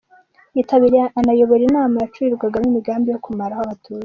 [0.55, 3.99] Yitabiriye anayobora inama zacurirwagamo imigambi yo kumaraho Abatutsi.